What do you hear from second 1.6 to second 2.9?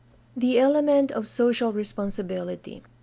responsibility.